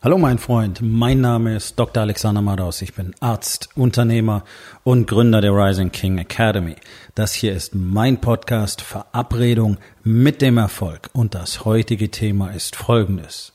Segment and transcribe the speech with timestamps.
[0.00, 2.04] Hallo mein Freund, mein Name ist Dr.
[2.04, 2.82] Alexander Madaus.
[2.82, 4.44] Ich bin Arzt, Unternehmer
[4.84, 6.76] und Gründer der Rising King Academy.
[7.16, 13.52] Das hier ist mein Podcast Verabredung mit dem Erfolg und das heutige Thema ist folgendes.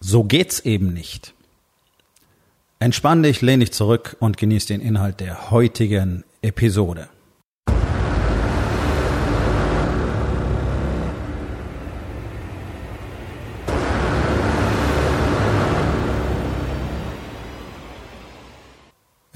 [0.00, 1.34] So geht's eben nicht.
[2.78, 7.10] Entspann dich, lehn dich zurück und genieß den Inhalt der heutigen Episode.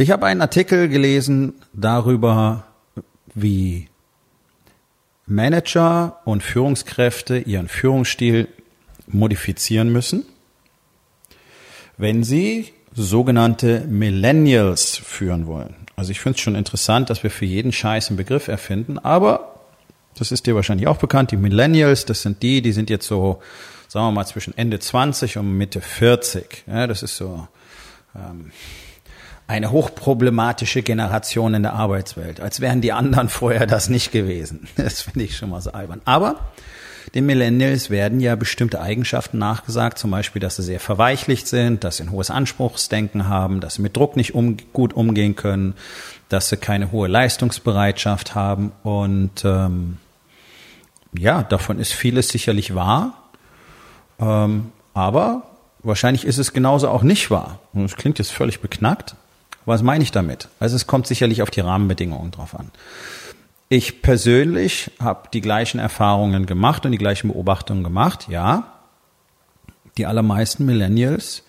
[0.02, 2.64] Ich habe einen Artikel gelesen darüber,
[3.36, 3.86] wie
[5.26, 8.48] Manager und Führungskräfte ihren Führungsstil
[9.06, 10.24] modifizieren müssen,
[11.98, 15.76] wenn sie sogenannte Millennials führen wollen.
[15.94, 19.54] Also ich finde es schon interessant, dass wir für jeden Scheiß einen Begriff erfinden, aber
[20.18, 23.40] das ist dir wahrscheinlich auch bekannt, die Millennials, das sind die, die sind jetzt so,
[23.86, 26.64] sagen wir mal, zwischen Ende 20 und Mitte 40.
[26.66, 27.46] Ja, das ist so
[28.16, 28.50] ähm,
[29.52, 34.66] eine hochproblematische Generation in der Arbeitswelt, als wären die anderen vorher das nicht gewesen.
[34.76, 36.00] Das finde ich schon mal so albern.
[36.06, 36.36] Aber
[37.14, 41.98] den Millennials werden ja bestimmte Eigenschaften nachgesagt, zum Beispiel, dass sie sehr verweichlicht sind, dass
[41.98, 45.74] sie ein hohes Anspruchsdenken haben, dass sie mit Druck nicht um, gut umgehen können,
[46.30, 49.98] dass sie keine hohe Leistungsbereitschaft haben und ähm,
[51.14, 53.12] ja, davon ist vieles sicherlich wahr,
[54.18, 55.42] ähm, aber
[55.82, 57.58] wahrscheinlich ist es genauso auch nicht wahr.
[57.74, 59.16] Und das klingt jetzt völlig beknackt,
[59.66, 60.48] was meine ich damit?
[60.60, 62.70] Also es kommt sicherlich auf die Rahmenbedingungen drauf an.
[63.68, 68.26] Ich persönlich habe die gleichen Erfahrungen gemacht und die gleichen Beobachtungen gemacht.
[68.28, 68.80] Ja,
[69.96, 71.42] die allermeisten Millennials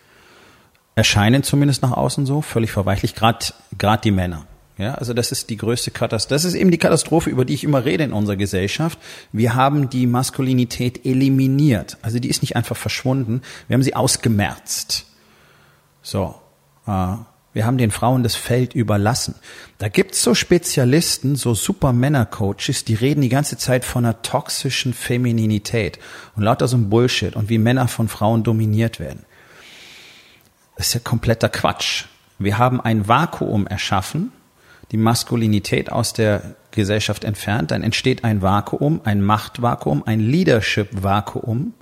[0.95, 3.45] erscheinen zumindest nach außen so völlig verweichlich, gerade
[3.78, 4.45] gerade die Männer.
[4.77, 6.33] Ja, also das ist die größte Katastrophe.
[6.33, 8.98] Das ist eben die Katastrophe, über die ich immer rede in unserer Gesellschaft.
[9.31, 11.98] Wir haben die Maskulinität eliminiert.
[12.02, 13.44] Also die ist nicht einfach verschwunden.
[13.67, 15.05] Wir haben sie ausgemerzt.
[16.02, 16.36] So.
[16.88, 17.17] Äh,
[17.53, 19.35] wir haben den Frauen das Feld überlassen.
[19.77, 24.93] Da gibt's so Spezialisten, so super Männer-Coaches, die reden die ganze Zeit von einer toxischen
[24.93, 25.99] Femininität
[26.36, 29.25] und lauter so ein Bullshit und wie Männer von Frauen dominiert werden.
[30.75, 32.05] Das ist ja kompletter Quatsch.
[32.39, 34.31] Wir haben ein Vakuum erschaffen,
[34.92, 41.73] die Maskulinität aus der Gesellschaft entfernt, dann entsteht ein Vakuum, ein Machtvakuum, ein Leadership-Vakuum,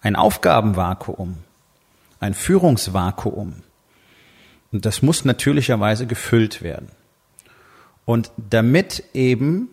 [0.00, 1.38] ein Aufgabenvakuum,
[2.20, 3.62] ein Führungsvakuum.
[4.72, 6.88] Und das muss natürlicherweise gefüllt werden.
[8.04, 9.68] Und damit eben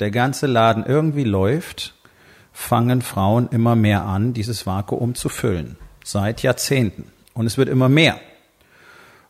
[0.00, 1.94] der ganze Laden irgendwie läuft,
[2.52, 5.76] fangen Frauen immer mehr an, dieses Vakuum zu füllen.
[6.04, 7.10] Seit Jahrzehnten.
[7.34, 8.18] Und es wird immer mehr,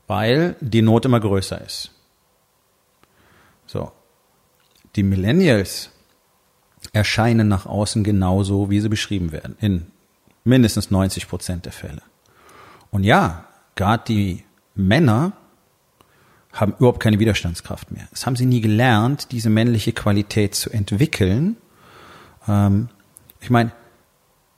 [0.07, 1.91] weil die Not immer größer ist.
[3.67, 3.91] So.
[4.95, 5.91] Die Millennials
[6.93, 9.91] erscheinen nach außen genauso, wie sie beschrieben werden, in
[10.45, 12.03] mindestens 90 Prozent der Fälle.
[12.91, 13.45] Und ja,
[13.75, 14.46] gerade die
[14.77, 15.33] Männer
[16.53, 18.07] haben überhaupt keine Widerstandskraft mehr.
[18.11, 21.57] Das haben sie nie gelernt, diese männliche Qualität zu entwickeln.
[22.49, 22.89] Ähm,
[23.41, 23.73] ich meine,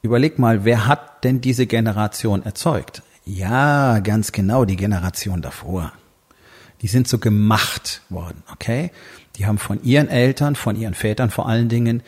[0.02, 3.02] überleg mal, wer hat denn diese Generation erzeugt?
[3.24, 5.92] Ja, ganz genau, die Generation davor.
[6.82, 8.90] Die sind so gemacht worden, okay?
[9.36, 12.02] Die haben von ihren Eltern, von ihren Vätern vor allen Dingen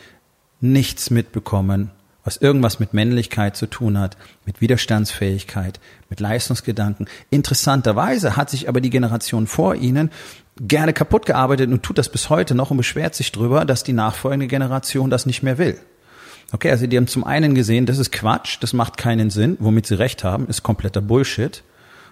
[0.61, 1.91] nichts mitbekommen
[2.23, 7.07] was irgendwas mit Männlichkeit zu tun hat, mit Widerstandsfähigkeit, mit Leistungsgedanken.
[7.29, 10.11] Interessanterweise hat sich aber die Generation vor ihnen
[10.59, 13.93] gerne kaputt gearbeitet und tut das bis heute noch und beschwert sich drüber, dass die
[13.93, 15.79] nachfolgende Generation das nicht mehr will.
[16.51, 19.87] Okay, also die haben zum einen gesehen, das ist Quatsch, das macht keinen Sinn, womit
[19.87, 21.63] sie recht haben, ist kompletter Bullshit.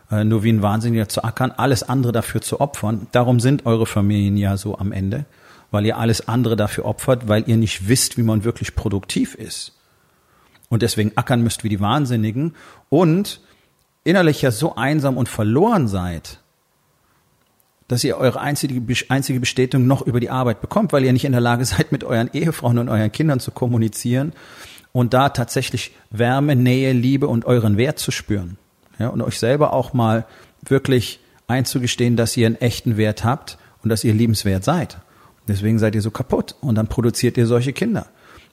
[0.09, 3.07] Äh, nur wie ein Wahnsinniger zu ackern, alles andere dafür zu opfern.
[3.11, 5.25] Darum sind eure Familien ja so am Ende,
[5.69, 9.73] weil ihr alles andere dafür opfert, weil ihr nicht wisst, wie man wirklich produktiv ist
[10.69, 12.55] und deswegen ackern müsst wie die Wahnsinnigen
[12.89, 13.41] und
[14.03, 16.39] innerlich ja so einsam und verloren seid,
[17.87, 21.31] dass ihr eure einzige, einzige Bestätigung noch über die Arbeit bekommt, weil ihr nicht in
[21.31, 24.33] der Lage seid, mit euren Ehefrauen und euren Kindern zu kommunizieren
[24.91, 28.57] und da tatsächlich Wärme, Nähe, Liebe und euren Wert zu spüren.
[28.99, 30.25] Ja, und euch selber auch mal
[30.61, 34.97] wirklich einzugestehen, dass ihr einen echten Wert habt und dass ihr liebenswert seid.
[35.47, 38.07] Deswegen seid ihr so kaputt und dann produziert ihr solche Kinder.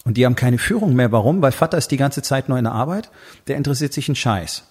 [0.06, 1.10] Und die haben keine Führung mehr.
[1.10, 1.42] Warum?
[1.42, 3.10] Weil Vater ist die ganze Zeit nur in der Arbeit.
[3.48, 4.62] Der interessiert sich einen Scheiß.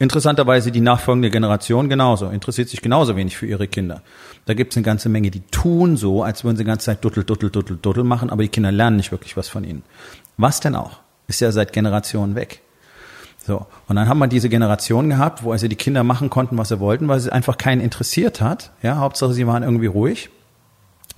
[0.00, 4.02] Interessanterweise die nachfolgende Generation genauso, interessiert sich genauso wenig für ihre Kinder.
[4.46, 7.04] Da gibt es eine ganze Menge, die tun so, als würden sie die ganze Zeit
[7.04, 9.82] duttel, duttel, duttel, duttel machen, aber die Kinder lernen nicht wirklich was von ihnen.
[10.38, 11.00] Was denn auch?
[11.28, 12.62] Ist ja seit Generationen weg.
[13.46, 13.66] So.
[13.88, 16.80] Und dann haben wir diese Generation gehabt, wo also die Kinder machen konnten, was sie
[16.80, 18.72] wollten, weil es einfach keinen interessiert hat.
[18.82, 20.30] Ja, Hauptsache sie waren irgendwie ruhig.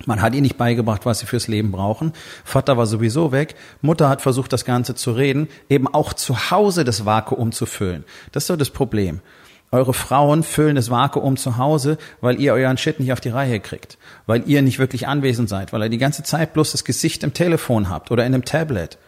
[0.05, 2.13] Man hat ihnen nicht beigebracht, was sie fürs Leben brauchen.
[2.43, 3.55] Vater war sowieso weg.
[3.81, 8.03] Mutter hat versucht, das Ganze zu reden, eben auch zu Hause das Vakuum zu füllen.
[8.31, 9.21] Das ist doch das Problem.
[9.71, 13.59] Eure Frauen füllen das Vakuum zu Hause, weil ihr euren Shit nicht auf die Reihe
[13.59, 13.97] kriegt.
[14.27, 17.33] Weil ihr nicht wirklich anwesend seid, weil ihr die ganze Zeit bloß das Gesicht im
[17.33, 18.99] Telefon habt oder in einem Tablet.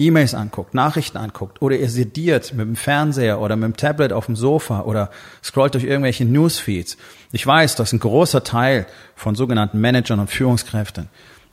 [0.00, 4.26] E-Mails anguckt, Nachrichten anguckt oder ihr sediert mit dem Fernseher oder mit dem Tablet auf
[4.26, 5.10] dem Sofa oder
[5.42, 6.96] scrollt durch irgendwelche Newsfeeds.
[7.32, 8.86] Ich weiß, dass ein großer Teil
[9.16, 11.08] von sogenannten Managern und Führungskräften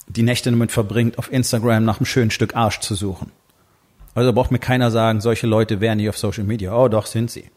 [0.07, 3.31] die Nächte damit verbringt, auf Instagram nach einem schönen Stück Arsch zu suchen.
[4.13, 6.75] Also braucht mir keiner sagen, solche Leute wären nicht auf Social Media.
[6.75, 7.49] Oh, doch sind sie.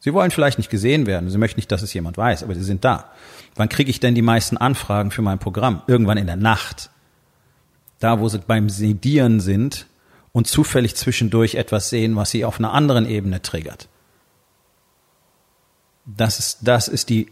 [0.00, 2.62] Sie wollen vielleicht nicht gesehen werden, sie möchten nicht, dass es jemand weiß, aber sie
[2.62, 3.12] sind da.
[3.56, 5.82] Wann kriege ich denn die meisten Anfragen für mein Programm?
[5.86, 6.90] Irgendwann in der Nacht.
[7.98, 9.86] Da, wo sie beim Sedieren sind
[10.38, 13.88] und zufällig zwischendurch etwas sehen, was sie auf einer anderen Ebene triggert.
[16.06, 17.26] Das ist, das ist die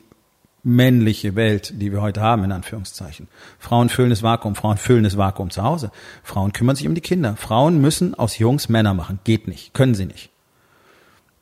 [0.65, 3.29] männliche Welt, die wir heute haben, in Anführungszeichen.
[3.61, 5.93] Frauen füllen das Vakuum, Frauen füllen das Vakuum zu Hause.
[6.25, 7.37] Frauen kümmern sich um die Kinder.
[7.37, 9.21] Frauen müssen aus Jungs Männer machen.
[9.23, 9.73] Geht nicht.
[9.73, 10.31] Können sie nicht.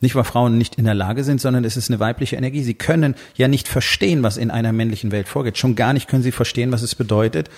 [0.02, 2.62] Nicht, weil Frauen nicht in der Lage sind, sondern es ist eine weibliche Energie.
[2.62, 5.56] Sie können ja nicht verstehen, was in einer männlichen Welt vorgeht.
[5.56, 7.48] Schon gar nicht können sie verstehen, was es bedeutet,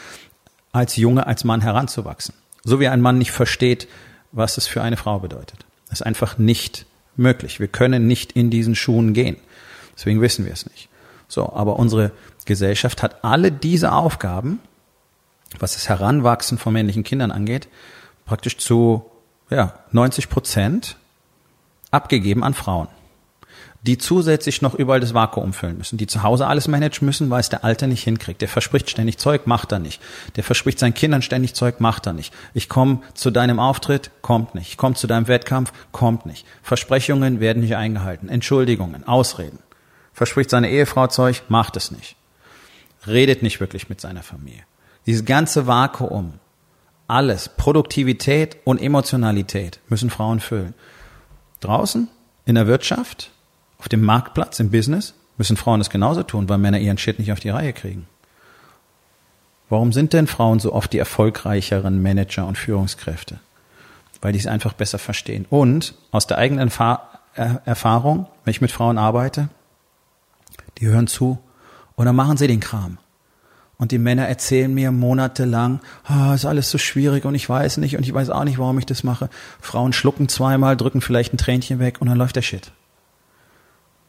[0.71, 2.37] als Junge, als Mann heranzuwachsen.
[2.67, 3.87] So wie ein Mann nicht versteht,
[4.33, 5.65] was es für eine Frau bedeutet.
[5.89, 6.85] Das ist einfach nicht
[7.17, 7.61] möglich.
[7.61, 9.37] Wir können nicht in diesen Schuhen gehen.
[9.97, 10.89] Deswegen wissen wir es nicht.
[11.29, 12.11] So, aber unsere
[12.45, 14.59] Gesellschaft hat alle diese Aufgaben,
[15.61, 17.69] was das Heranwachsen von männlichen Kindern angeht,
[18.25, 19.07] praktisch zu
[19.49, 20.97] ja, 90 Prozent
[21.93, 22.89] abgegeben an Frauen
[23.87, 27.41] die zusätzlich noch überall das Vakuum füllen müssen, die zu Hause alles managen müssen, weil
[27.41, 28.41] es der Alte nicht hinkriegt.
[28.41, 30.03] Der verspricht ständig Zeug, macht er nicht.
[30.35, 32.35] Der verspricht seinen Kindern ständig Zeug, macht er nicht.
[32.53, 34.69] Ich komme zu deinem Auftritt, kommt nicht.
[34.69, 36.47] Ich komme zu deinem Wettkampf, kommt nicht.
[36.63, 38.29] Versprechungen werden nicht eingehalten.
[38.29, 39.61] Entschuldigungen, Ausreden.
[40.13, 42.17] Verspricht seine Ehefrau Zeug, macht es nicht.
[43.07, 44.63] Redet nicht wirklich mit seiner Familie.
[45.07, 46.35] Dieses ganze Vakuum,
[47.07, 50.75] alles, Produktivität und Emotionalität müssen Frauen füllen.
[51.61, 52.09] Draußen,
[52.47, 53.31] in der Wirtschaft,
[53.79, 57.33] auf dem Marktplatz, im Business, müssen Frauen das genauso tun, weil Männer ihren Shit nicht
[57.33, 58.07] auf die Reihe kriegen.
[59.69, 63.41] Warum sind denn Frauen so oft die erfolgreicheren Manager und Führungskräfte?
[64.21, 65.45] Weil die es einfach besser verstehen.
[65.51, 66.71] Und aus der eigenen
[67.35, 69.49] Erfahrung, wenn ich mit Frauen arbeite,
[70.79, 71.39] die hören zu
[71.97, 72.99] und dann machen sie den Kram.
[73.79, 77.97] Und die Männer erzählen mir monatelang, ah, ist alles so schwierig und ich weiß nicht
[77.97, 79.29] und ich weiß auch nicht, warum ich das mache.
[79.61, 82.73] Frauen schlucken zweimal, drücken vielleicht ein Tränchen weg und dann läuft der Shit.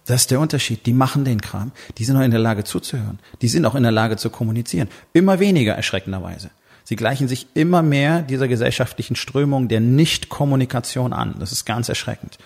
[0.08, 0.86] Das ist der Unterschied.
[0.86, 1.72] Die machen den Kram.
[1.98, 3.20] Die sind auch in der Lage zuzuhören.
[3.42, 4.88] Die sind auch in der Lage zu kommunizieren.
[5.14, 6.50] Immer weniger erschreckenderweise.
[6.86, 11.36] Sie gleichen sich immer mehr dieser gesellschaftlichen Strömung der Nichtkommunikation an.
[11.40, 12.38] Das ist ganz erschreckend.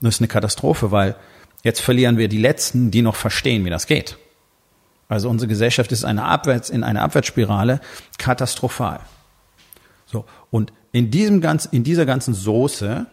[0.00, 1.14] das ist eine Katastrophe, weil
[1.62, 4.16] jetzt verlieren wir die Letzten, die noch verstehen, wie das geht.
[5.10, 7.80] Also unsere Gesellschaft ist eine Abwärts, in einer Abwärtsspirale
[8.16, 9.00] katastrophal.
[10.06, 10.24] So.
[10.50, 13.04] Und in diesem ganz, in dieser ganzen Soße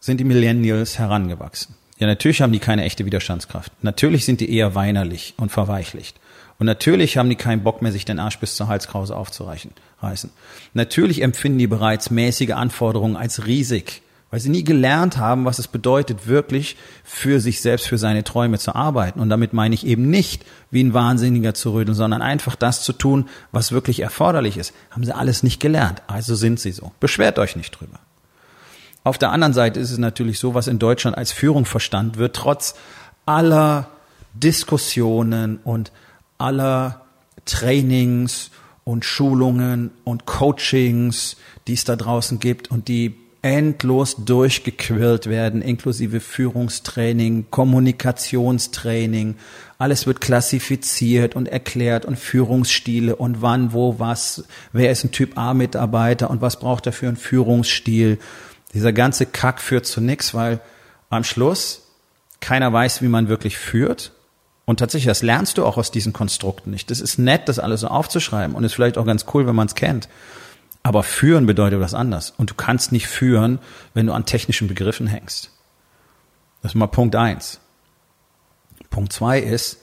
[0.00, 1.74] sind die Millennials herangewachsen.
[2.00, 3.72] Ja, natürlich haben die keine echte Widerstandskraft.
[3.82, 6.18] Natürlich sind die eher weinerlich und verweichlicht.
[6.58, 9.70] Und natürlich haben die keinen Bock mehr, sich den Arsch bis zur Halskrause aufzureißen.
[10.00, 10.30] Reißen.
[10.72, 14.00] Natürlich empfinden die bereits mäßige Anforderungen als riesig,
[14.30, 18.58] weil sie nie gelernt haben, was es bedeutet, wirklich für sich selbst, für seine Träume
[18.58, 19.20] zu arbeiten.
[19.20, 22.94] Und damit meine ich eben nicht, wie ein Wahnsinniger zu rödeln, sondern einfach das zu
[22.94, 24.72] tun, was wirklich erforderlich ist.
[24.90, 26.02] Haben sie alles nicht gelernt.
[26.06, 26.92] Also sind sie so.
[26.98, 28.00] Beschwert euch nicht drüber.
[29.02, 32.36] Auf der anderen Seite ist es natürlich so, was in Deutschland als Führung verstanden wird,
[32.36, 32.74] trotz
[33.24, 33.88] aller
[34.34, 35.90] Diskussionen und
[36.38, 37.02] aller
[37.46, 38.50] Trainings
[38.84, 46.20] und Schulungen und Coachings, die es da draußen gibt und die endlos durchgequirlt werden, inklusive
[46.20, 49.36] Führungstraining, Kommunikationstraining.
[49.78, 55.38] Alles wird klassifiziert und erklärt und Führungsstile und wann, wo, was, wer ist ein Typ
[55.38, 58.18] A-Mitarbeiter und was braucht er für einen Führungsstil
[58.74, 60.60] dieser ganze Kack führt zu nichts, weil
[61.08, 61.82] am Schluss
[62.40, 64.12] keiner weiß, wie man wirklich führt.
[64.64, 66.90] Und tatsächlich, das lernst du auch aus diesen Konstrukten nicht.
[66.90, 69.66] Das ist nett, das alles so aufzuschreiben und ist vielleicht auch ganz cool, wenn man
[69.66, 70.08] es kennt.
[70.82, 72.32] Aber führen bedeutet was anderes.
[72.36, 73.58] Und du kannst nicht führen,
[73.92, 75.50] wenn du an technischen Begriffen hängst.
[76.62, 77.60] Das ist mal Punkt eins.
[78.90, 79.78] Punkt zwei ist,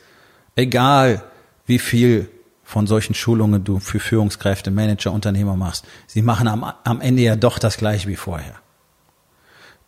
[0.56, 1.24] egal
[1.66, 2.30] wie viel
[2.64, 7.36] von solchen Schulungen du für Führungskräfte, Manager, Unternehmer machst, sie machen am, am Ende ja
[7.36, 8.56] doch das gleiche wie vorher.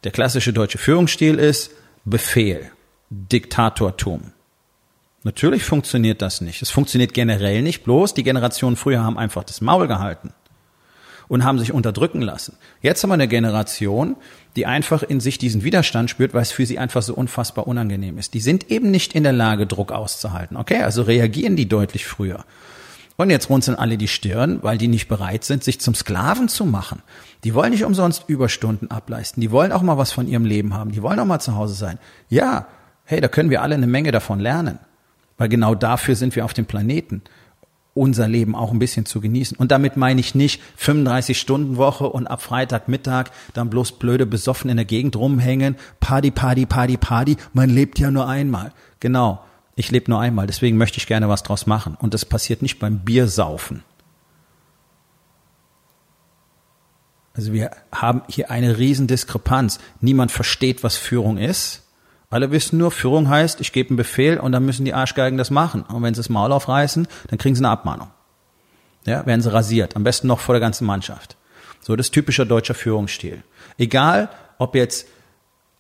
[0.06, 1.72] Der klassische deutsche Führungsstil ist
[2.06, 2.72] Befehl,
[3.10, 4.32] Diktatortum.
[5.24, 6.62] Natürlich funktioniert das nicht.
[6.62, 10.34] Es funktioniert generell nicht, bloß die Generationen früher haben einfach das Maul gehalten
[11.28, 12.56] und haben sich unterdrücken lassen.
[12.82, 14.16] Jetzt haben wir eine Generation,
[14.56, 18.18] die einfach in sich diesen Widerstand spürt, weil es für sie einfach so unfassbar unangenehm
[18.18, 18.34] ist.
[18.34, 20.56] Die sind eben nicht in der Lage, Druck auszuhalten.
[20.56, 22.46] Okay, also reagieren die deutlich früher.
[23.20, 26.66] Und jetzt runzeln alle die Stirn, weil die nicht bereit sind, sich zum Sklaven zu
[26.66, 27.02] machen.
[27.44, 29.42] Die wollen nicht umsonst Überstunden ableisten.
[29.42, 30.94] Die wollen auch mal was von ihrem Leben haben.
[30.94, 32.00] Die wollen auch mal zu Hause sein.
[32.30, 32.68] Ja,
[33.04, 34.80] hey, da können wir alle eine Menge davon lernen.
[35.38, 37.22] Weil genau dafür sind wir auf dem Planeten
[37.94, 39.58] unser Leben auch ein bisschen zu genießen.
[39.58, 44.70] Und damit meine ich nicht 35 Stunden Woche und ab Freitagmittag dann bloß blöde besoffen
[44.70, 47.36] in der Gegend rumhängen, Party, Party, Party, Party.
[47.52, 48.72] Man lebt ja nur einmal.
[49.02, 49.44] Genau.
[49.80, 51.96] Ich lebe nur einmal, deswegen möchte ich gerne was draus machen.
[52.02, 53.86] Und das passiert nicht beim Biersaufen.
[57.34, 59.80] Also wir haben hier eine Riesendiskrepanz.
[60.02, 61.88] Niemand versteht, was Führung ist.
[62.30, 65.50] Alle wissen nur, Führung heißt, ich gebe einen Befehl und dann müssen die Arschgeigen das
[65.50, 65.84] machen.
[65.84, 68.10] Und wenn sie das Maul aufreißen, dann kriegen sie eine Abmahnung.
[69.06, 69.96] Ja, werden sie rasiert.
[69.96, 71.38] Am besten noch vor der ganzen Mannschaft.
[71.80, 73.44] So, das ist typischer deutscher Führungsstil.
[73.78, 75.08] Egal, ob jetzt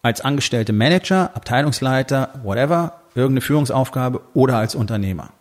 [0.04, 5.32] als angestellte Manager, Abteilungsleiter, whatever, irgendeine Führungsaufgabe oder als Unternehmer.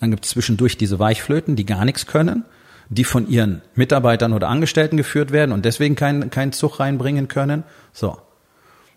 [0.00, 2.44] Dann gibt es zwischendurch diese Weichflöten, die gar nichts können,
[2.88, 7.64] die von ihren Mitarbeitern oder Angestellten geführt werden und deswegen keinen keinen Zug reinbringen können.
[7.92, 8.18] So.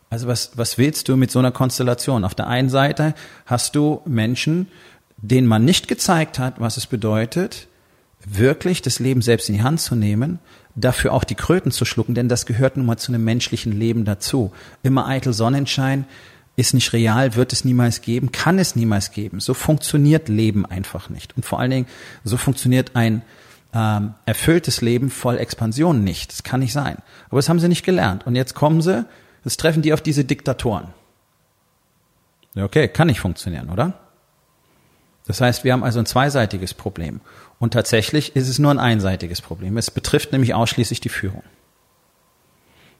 [0.10, 2.26] Also was, was willst du mit so einer Konstellation?
[2.26, 3.14] Auf der einen Seite
[3.46, 4.68] hast du Menschen,
[5.18, 7.68] denen man nicht gezeigt hat, was es bedeutet,
[8.26, 10.40] wirklich das Leben selbst in die Hand zu nehmen,
[10.76, 14.06] dafür auch die Kröten zu schlucken, denn das gehört nun mal zu einem menschlichen Leben
[14.06, 14.52] dazu.
[14.84, 16.06] Immer eitel Sonnenschein,
[16.56, 19.40] ist nicht real, wird es niemals geben, kann es niemals geben.
[19.40, 21.36] So funktioniert Leben einfach nicht.
[21.36, 21.88] Und vor allen Dingen,
[22.24, 23.22] so funktioniert ein
[23.74, 26.32] ähm, erfülltes Leben voll Expansion nicht.
[26.32, 26.98] Das kann nicht sein.
[27.30, 28.28] Aber das haben sie nicht gelernt.
[28.28, 29.06] Und jetzt kommen sie,
[29.46, 30.88] jetzt treffen die auf diese Diktatoren.
[32.56, 33.94] Okay, kann nicht funktionieren, oder?
[35.26, 37.22] Das heißt, wir haben also ein zweiseitiges Problem.
[37.60, 39.78] Und tatsächlich ist es nur ein einseitiges Problem.
[39.78, 41.44] Es betrifft nämlich ausschließlich die Führung.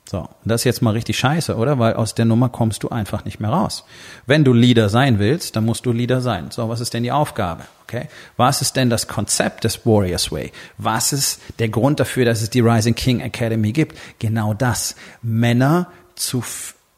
[0.10, 1.80] So, das ist jetzt mal richtig scheiße, oder?
[1.80, 3.86] Weil aus der Nummer kommst du einfach nicht mehr raus.
[4.26, 6.52] Wenn du Leader sein willst, dann musst du Leader sein.
[6.52, 7.64] So, was ist denn die Aufgabe?
[7.84, 8.10] Okay?
[8.36, 10.52] Was ist denn das Konzept des Warriors Way?
[10.78, 13.98] Was ist der Grund dafür, dass es die Rising King Academy gibt?
[14.20, 14.96] Genau das.
[15.22, 16.44] Männer zu,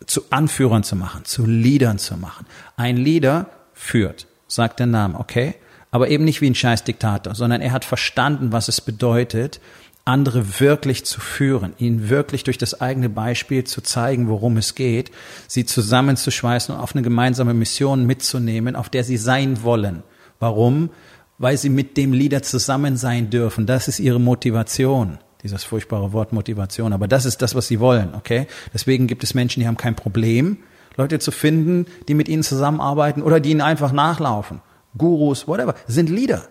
[0.08, 2.46] zu Anführern zu machen, zu Leadern zu machen.
[2.78, 5.56] Ein Leader führt, sagt der Name, okay?
[5.92, 9.60] Aber eben nicht wie ein scheiß Diktator, sondern er hat verstanden, was es bedeutet,
[10.06, 15.12] andere wirklich zu führen, ihnen wirklich durch das eigene Beispiel zu zeigen, worum es geht,
[15.48, 20.04] sie zusammenzuschweißen und auf eine gemeinsame Mission mitzunehmen, auf der sie sein wollen.
[20.40, 20.90] Warum?
[21.38, 23.66] Weil sie mit dem Leader zusammen sein dürfen.
[23.66, 25.20] Das ist ihre Motivation.
[25.42, 26.94] Dieses furchtbare Wort Motivation.
[26.94, 28.48] Aber das ist das, was sie wollen, okay?
[28.74, 30.58] Deswegen gibt es Menschen, die haben kein Problem,
[30.96, 34.62] Leute zu finden, die mit ihnen zusammenarbeiten oder die ihnen einfach nachlaufen.
[34.98, 36.48] Gurus, whatever, sind Leader.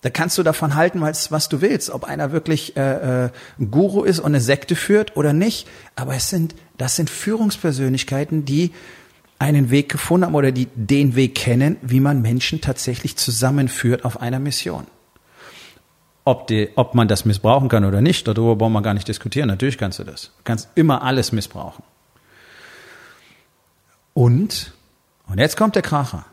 [0.00, 3.70] Da kannst du davon halten, was, was du willst, ob einer wirklich äh, äh, ein
[3.70, 5.66] Guru ist und eine Sekte führt oder nicht.
[5.96, 8.72] Aber es sind, das sind Führungspersönlichkeiten, die
[9.40, 14.20] einen Weg gefunden haben oder die den Weg kennen, wie man Menschen tatsächlich zusammenführt auf
[14.20, 14.86] einer Mission.
[16.24, 19.48] Ob, die, ob man das missbrauchen kann oder nicht, darüber wollen wir gar nicht diskutieren.
[19.48, 20.32] Natürlich kannst du das.
[20.36, 21.82] Du kannst immer alles missbrauchen.
[24.12, 24.72] Und,
[25.26, 26.26] und jetzt kommt der Kracher.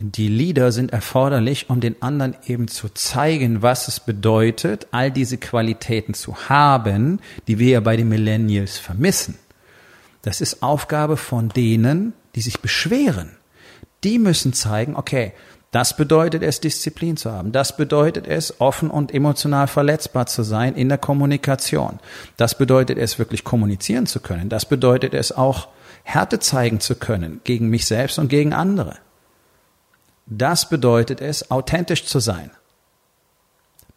[0.00, 5.38] Die Lieder sind erforderlich, um den anderen eben zu zeigen, was es bedeutet, all diese
[5.38, 9.36] Qualitäten zu haben, die wir ja bei den Millennials vermissen.
[10.22, 13.36] Das ist Aufgabe von denen, die sich beschweren.
[14.04, 15.32] Die müssen zeigen, okay,
[15.72, 17.50] das bedeutet es, Disziplin zu haben.
[17.50, 21.98] Das bedeutet es, offen und emotional verletzbar zu sein in der Kommunikation.
[22.36, 24.48] Das bedeutet es, wirklich kommunizieren zu können.
[24.48, 25.68] Das bedeutet es auch,
[26.04, 28.96] Härte zeigen zu können gegen mich selbst und gegen andere.
[30.28, 32.50] Das bedeutet es, authentisch zu sein.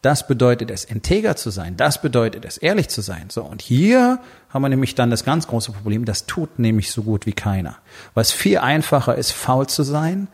[0.00, 1.76] Das bedeutet es, integer zu sein.
[1.76, 3.30] Das bedeutet es, ehrlich zu sein.
[3.30, 7.04] So, und hier haben wir nämlich dann das ganz große Problem, das tut nämlich so
[7.04, 7.76] gut wie keiner.
[8.14, 10.26] Was viel einfacher ist, faul zu sein,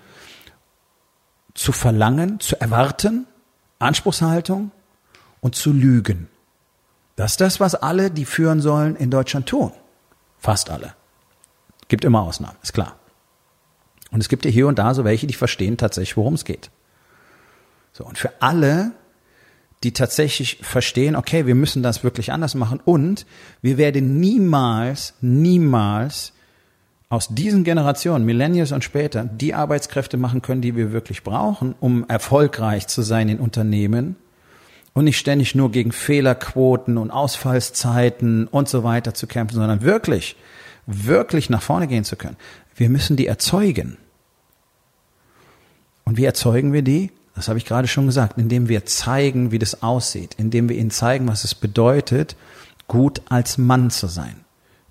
[1.52, 3.26] zu verlangen, zu erwarten,
[3.78, 4.70] Anspruchshaltung
[5.40, 6.28] und zu lügen.
[7.16, 9.72] Das ist das, was alle, die führen sollen, in Deutschland tun.
[10.38, 10.94] Fast alle.
[11.88, 12.97] Gibt immer Ausnahmen, ist klar.
[14.10, 16.70] Und es gibt ja hier und da so welche, die verstehen tatsächlich, worum es geht.
[17.92, 18.92] So, und für alle,
[19.82, 23.26] die tatsächlich verstehen, okay, wir müssen das wirklich anders machen und
[23.62, 26.32] wir werden niemals, niemals
[27.10, 32.04] aus diesen Generationen, Millennials und später, die Arbeitskräfte machen können, die wir wirklich brauchen, um
[32.08, 34.16] erfolgreich zu sein in Unternehmen
[34.92, 40.36] und nicht ständig nur gegen Fehlerquoten und Ausfallszeiten und so weiter zu kämpfen, sondern wirklich,
[40.86, 42.36] wirklich nach vorne gehen zu können.
[42.78, 43.98] Wir müssen die erzeugen.
[46.04, 47.10] Und wie erzeugen wir die?
[47.34, 50.92] Das habe ich gerade schon gesagt, indem wir zeigen, wie das aussieht, indem wir ihnen
[50.92, 52.36] zeigen, was es bedeutet,
[52.86, 54.44] gut als Mann zu sein.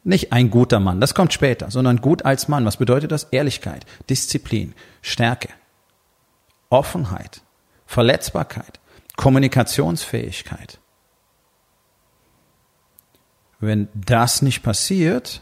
[0.04, 2.66] Nicht ein guter Mann, das kommt später, sondern gut als Mann.
[2.66, 3.26] Was bedeutet das?
[3.26, 5.50] Ehrlichkeit, Disziplin, Stärke,
[6.70, 7.42] Offenheit,
[7.86, 8.80] Verletzbarkeit,
[9.16, 10.80] Kommunikationsfähigkeit.
[13.60, 15.42] Wenn das nicht passiert,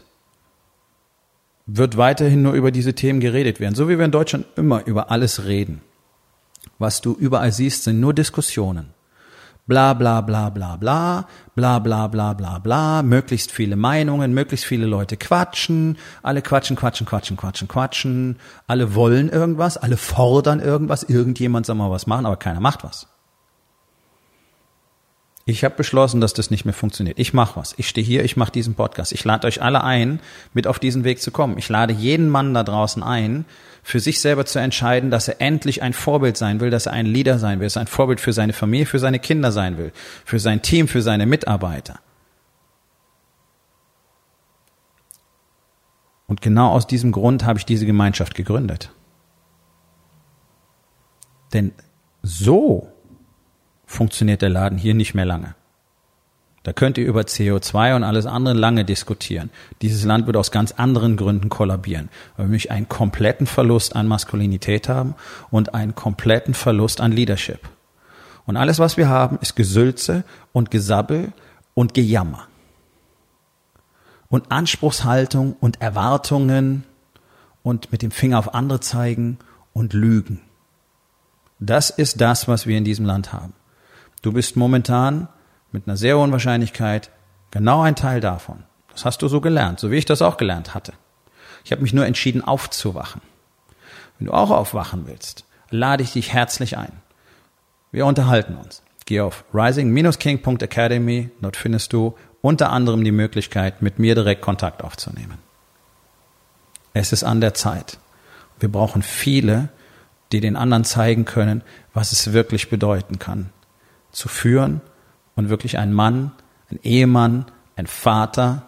[1.66, 3.74] wird weiterhin nur über diese Themen geredet werden.
[3.74, 5.82] So wie wir in Deutschland immer über alles reden.
[6.78, 8.90] Was du überall siehst, sind nur Diskussionen.
[9.66, 14.86] Bla bla bla bla bla, bla bla bla bla bla, möglichst viele Meinungen, möglichst viele
[14.86, 18.36] Leute quatschen, alle quatschen, quatschen, quatschen, quatschen, quatschen,
[18.68, 23.08] alle wollen irgendwas, alle fordern irgendwas, irgendjemand soll mal was machen, aber keiner macht was.
[25.48, 27.20] Ich habe beschlossen, dass das nicht mehr funktioniert.
[27.20, 27.72] Ich mache was.
[27.78, 29.12] Ich stehe hier, ich mache diesen Podcast.
[29.12, 30.18] Ich lade euch alle ein,
[30.54, 31.56] mit auf diesen Weg zu kommen.
[31.56, 33.44] Ich lade jeden Mann da draußen ein,
[33.84, 37.06] für sich selber zu entscheiden, dass er endlich ein Vorbild sein will, dass er ein
[37.06, 39.92] Leader sein will, dass er ein Vorbild für seine Familie, für seine Kinder sein will,
[40.24, 42.00] für sein Team, für seine Mitarbeiter.
[46.26, 48.90] Und genau aus diesem Grund habe ich diese Gemeinschaft gegründet.
[51.52, 51.70] Denn
[52.24, 52.92] so
[53.86, 55.54] funktioniert der Laden hier nicht mehr lange.
[56.66, 59.50] Da könnt ihr über CO2 und alles andere lange diskutieren.
[59.82, 64.08] Dieses Land wird aus ganz anderen Gründen kollabieren, weil wir nämlich einen kompletten Verlust an
[64.08, 65.14] Maskulinität haben
[65.52, 67.60] und einen kompletten Verlust an Leadership.
[68.46, 71.32] Und alles, was wir haben, ist Gesülze und Gesabbel
[71.74, 72.48] und Gejammer.
[74.26, 76.82] Und Anspruchshaltung und Erwartungen
[77.62, 79.38] und mit dem Finger auf andere zeigen
[79.72, 80.40] und Lügen.
[81.60, 83.52] Das ist das, was wir in diesem Land haben.
[84.26, 85.28] Du bist momentan
[85.70, 87.12] mit einer sehr hohen Wahrscheinlichkeit
[87.52, 88.64] genau ein Teil davon.
[88.90, 90.94] Das hast du so gelernt, so wie ich das auch gelernt hatte.
[91.62, 93.20] Ich habe mich nur entschieden, aufzuwachen.
[94.18, 96.90] Wenn du auch aufwachen willst, lade ich dich herzlich ein.
[97.92, 98.82] Wir unterhalten uns.
[99.04, 101.30] Geh auf rising-king.academy.
[101.40, 105.38] Dort findest du unter anderem die Möglichkeit, mit mir direkt Kontakt aufzunehmen.
[106.94, 107.98] Es ist an der Zeit.
[108.58, 109.68] Wir brauchen viele,
[110.32, 111.62] die den anderen zeigen können,
[111.94, 113.50] was es wirklich bedeuten kann,
[114.16, 114.80] zu führen
[115.34, 116.32] und wirklich ein Mann,
[116.70, 117.44] ein Ehemann,
[117.76, 118.62] ein Vater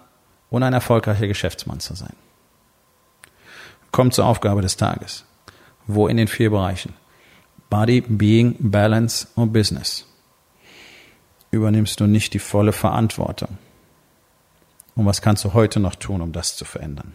[0.51, 2.13] und ein erfolgreicher Geschäftsmann zu sein.
[3.91, 5.25] Kommt zur Aufgabe des Tages.
[5.87, 6.93] Wo in den vier Bereichen?
[7.71, 10.07] Body, Being, Balance und Business.
[11.51, 13.57] Übernimmst du nicht die volle Verantwortung?
[14.97, 17.15] Und was kannst du heute noch tun, um das zu verändern?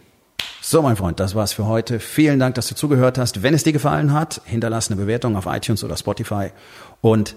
[0.60, 2.00] So, mein Freund, das war's für heute.
[2.00, 3.44] Vielen Dank, dass du zugehört hast.
[3.44, 6.50] Wenn es dir gefallen hat, hinterlass eine Bewertung auf iTunes oder Spotify
[7.00, 7.36] und